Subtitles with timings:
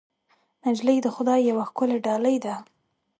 [0.67, 2.55] نجلۍ د خدای یوه ښکلی ډالۍ ده.